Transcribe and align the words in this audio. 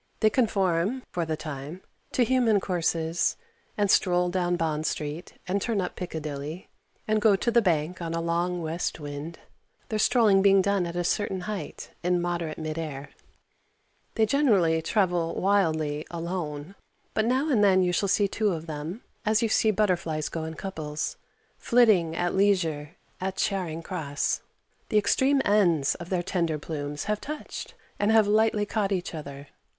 They 0.21 0.31
conform, 0.31 1.03
for 1.11 1.25
the 1.25 1.37
time, 1.37 1.83
to 2.13 2.23
human 2.23 2.59
courses, 2.59 3.37
and 3.77 3.91
stroll 3.91 4.29
down 4.29 4.55
Bond 4.55 4.87
Street 4.87 5.33
and 5.47 5.61
turn 5.61 5.79
up 5.79 5.95
Piccadilly, 5.95 6.69
and 7.07 7.21
go 7.21 7.35
to 7.35 7.51
the 7.51 7.61
Bank 7.61 8.01
on 8.01 8.15
a 8.15 8.19
long 8.19 8.63
west 8.63 8.99
wind 8.99 9.37
their 9.89 9.99
strolling 9.99 10.41
being 10.41 10.59
done 10.59 10.87
at 10.87 10.95
a 10.95 11.03
certain 11.03 11.41
height, 11.41 11.91
in 12.01 12.19
moderate 12.19 12.57
mid 12.57 12.79
air. 12.79 13.11
[Illustration: 13.11 13.19
TERRIBLE 13.59 13.91
LONDON.] 13.91 14.11
They 14.15 14.25
generally 14.25 14.81
travel 14.81 15.35
wildly 15.35 16.07
alone, 16.09 16.73
but 17.13 17.25
now 17.25 17.51
and 17.51 17.63
then 17.63 17.83
you 17.83 17.93
shall 17.93 18.09
see 18.09 18.27
two 18.27 18.53
of 18.53 18.65
them, 18.65 19.03
as 19.23 19.43
you 19.43 19.49
see 19.49 19.69
butterflies 19.69 20.29
go 20.29 20.45
in 20.45 20.55
couples, 20.55 21.17
flitting 21.59 22.15
at 22.15 22.33
leisure 22.33 22.95
at 23.19 23.35
Charing 23.37 23.83
Cross. 23.83 24.41
The 24.89 24.97
extreme 24.97 25.43
ends 25.45 25.93
of 25.93 26.09
their 26.09 26.23
tender 26.23 26.57
plumes 26.57 27.03
have 27.03 27.21
touched 27.21 27.75
and 27.99 28.11
have 28.11 28.25
lightly 28.25 28.65
caught 28.65 28.91
each 28.91 29.13
other. 29.13 29.49